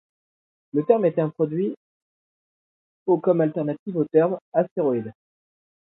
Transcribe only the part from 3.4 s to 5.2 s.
alternative au terme astéroïde.